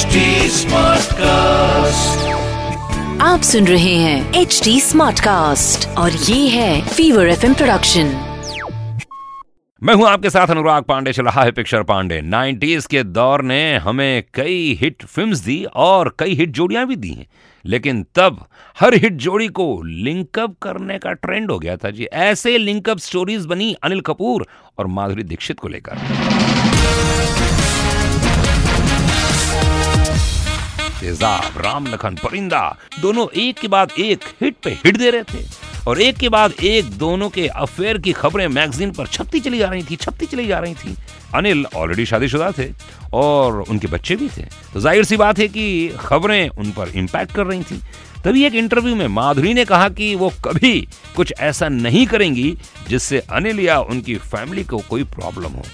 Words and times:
HD 0.00 0.20
Smartcast. 0.48 2.20
आप 3.22 3.40
सुन 3.42 3.66
रहे 3.66 3.94
हैं 3.94 4.34
एच 4.34 4.60
डी 4.64 4.80
स्मार्ट 4.80 5.20
कास्ट 5.20 5.88
और 5.88 6.12
ये 6.12 6.48
है 6.48 6.88
फीवर 6.88 7.28
एफ़ 7.28 7.46
प्रोडक्शन 7.46 8.06
मैं 9.82 9.94
हूँ 9.94 10.06
आपके 10.08 10.30
साथ 10.30 10.46
अनुराग 10.46 10.82
पांडे 10.82 11.12
चल 11.12 11.24
रहा 11.24 11.42
है 11.42 11.52
पिक्चर 11.52 11.82
पांडे। 11.82 12.20
90s 12.22 12.86
के 12.86 13.02
दौर 13.02 13.42
ने 13.42 13.76
हमें 13.76 14.24
कई 14.34 14.78
हिट 14.80 15.04
फिल्म्स 15.04 15.38
दी 15.38 15.64
और 15.64 16.16
कई 16.18 16.34
हिट 16.34 16.50
जोड़ियाँ 16.50 16.86
भी 16.86 16.96
दी 16.96 17.10
हैं। 17.10 17.26
लेकिन 17.66 18.06
तब 18.14 18.44
हर 18.80 18.94
हिट 18.94 19.12
जोड़ी 19.12 19.48
को 19.48 19.82
लिंकअप 19.82 20.56
करने 20.62 20.98
का 20.98 21.12
ट्रेंड 21.12 21.50
हो 21.50 21.58
गया 21.58 21.76
था 21.76 21.90
जी। 21.90 22.04
ऐसे 22.04 22.58
लिंकअप 22.58 22.98
स्टोरीज 22.98 23.46
बनी 23.46 23.76
अनिल 23.82 24.00
कपूर 24.00 24.46
और 24.78 24.86
माधुरी 24.86 25.22
दीक्षित 25.22 25.60
को 25.60 25.68
लेकर। 25.68 25.96
तेजाब 31.00 31.58
राम 31.58 31.86
लखन 31.86 32.14
परिंदा। 32.14 32.60
दोनों 33.00 33.26
एक 33.40 33.58
के 33.58 33.68
बाद 33.68 33.92
एक 33.98 34.24
हिट 34.42 34.56
पे 34.64 34.70
हिट 34.84 34.96
दे 34.96 35.10
रहे 35.10 35.22
थे। 35.24 35.44
और 35.88 36.00
एक 36.00 36.16
के 36.16 36.28
बाद 36.28 36.52
एक 36.62 36.90
दोनों 36.98 37.28
के 37.30 37.46
अफेयर 37.48 37.98
की 37.98 38.12
खबरें 38.12 38.46
मैगजीन 38.48 38.90
पर 38.92 39.06
छपती 39.06 39.40
चली 39.40 39.58
जा 39.58 39.68
रही 39.68 39.82
थी, 39.82 39.96
छपती 39.96 40.26
चली 40.26 40.46
जा 40.46 40.58
रही 40.58 40.74
थी। 40.74 40.96
अनिल 41.34 41.64
ऑलरेडी 41.76 42.06
शादीशुदा 42.06 42.50
थे 42.58 42.70
और 43.12 43.60
उनके 43.62 43.86
बच्चे 43.86 44.16
भी 44.16 44.28
थे। 44.28 44.42
तो 44.74 44.80
ज़ाहिर 44.80 45.04
सी 45.04 45.16
बात 45.16 45.38
है 45.38 45.48
कि 45.48 45.96
खबरें 46.00 46.48
उन 46.48 46.70
पर 46.70 46.88
इम्पैक्ट 46.94 47.32
कर 47.32 47.46
रही 47.46 47.62
थी। 47.62 47.80
तभी 48.24 48.44
एक 48.44 48.54
इंटरव्यू 48.54 48.94
में 48.96 49.06
माधुरी 49.08 49.54
ने 49.54 49.64
कहा 49.64 49.88
कि 49.88 50.14
वो 50.14 50.32
कभी 50.44 50.80
कुछ 51.16 51.32
ऐसा 51.40 51.68
नहीं 51.70 52.06
करेंगी 52.06 52.56
जिससे 52.88 53.18
अनिल 53.32 53.60
या 53.60 53.80
उनकी 53.80 54.16
फैमिली 54.16 54.64
को 54.64 54.78
कोई 54.88 55.04
प्रॉब्लम 55.10 55.52
हो। 55.52 55.64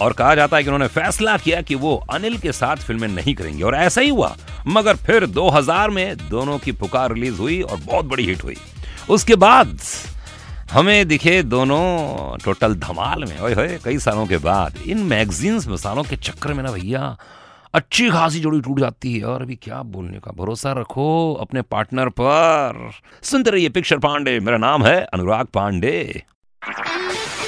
और 0.00 0.12
कहा 0.12 0.34
जाता 0.34 0.56
है 0.56 0.62
कि 0.62 0.68
उन्होंने 0.68 0.86
फैसला 0.86 1.36
किया 1.36 1.60
कि 1.62 1.74
वो 1.74 2.06
अनिल 2.10 2.38
के 2.38 2.52
साथ 2.52 2.76
फ़िल्में 2.76 3.08
नहीं 3.08 3.34
करेंगे, 3.34 3.62
और 3.62 3.74
ऐसा 3.74 4.00
ही 4.00 4.08
हुआ। 4.08 4.36
मगर 4.66 4.96
फिर 4.96 5.26
2000 5.26 5.90
में 5.90 6.16
दोनों 6.28 6.58
की 6.58 6.72
पुकार 6.72 7.12
रिलीज़ 7.12 7.38
हुई 7.38 7.60
और 7.62 7.76
बहुत 7.76 8.04
बड़ी 8.04 8.24
हिट 8.24 8.44
हुई। 8.44 8.56
उसके 9.10 9.36
बाद 9.36 9.78
हमें 10.72 11.08
दिखे 11.08 11.42
दोनों 11.42 12.36
टोटल 12.44 12.74
धमाल 12.74 13.24
में। 13.24 13.40
ओए 13.40 13.54
होए, 13.54 13.78
कई 13.84 13.98
सालों 13.98 14.26
के 14.26 14.36
बाद। 14.36 14.76
इन 14.86 14.98
मैगजीन्स 14.98 15.68
मसालों 15.68 16.02
के 16.02 16.16
चक्कर 16.16 16.52
में 16.52 16.64
ना 16.64 16.72
भैया, 16.72 17.16
अच्छी 17.74 18.10
खासी 18.10 18.40
जोड़ी 18.40 18.60
टूट 18.60 18.80
जाती 18.80 19.18
है। 19.18 19.24
और 19.24 19.42
अभी 19.42 19.56
क्या 19.56 19.82
बोलने 19.82 20.18
का? 20.18 20.32
भरोसा 20.36 20.72
रखो 20.72 21.34
अपने 21.34 21.62
पार्टनर 21.62 22.08
पर। 22.08 22.90
सुनते 23.22 23.50
रहिए 23.50 23.68
पिक्चर 23.68 23.98
पांडे। 23.98 24.40
मेरा 24.40 24.58
नाम 24.58 24.84
है 24.84 25.00
अनुराग 25.04 25.46
पांडे। 25.46 26.22